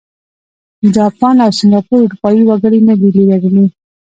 [0.95, 3.65] جاپان او سینګاپور اروپايي وګړي نه دي لرلي.